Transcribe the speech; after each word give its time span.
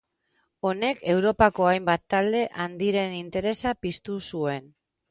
Honek 0.69 1.03
Europako 1.15 1.67
hainbat 1.73 2.05
talde 2.15 2.43
handiren 2.65 3.17
interesa 3.23 3.79
piztu 3.87 4.23
zuen. 4.35 4.71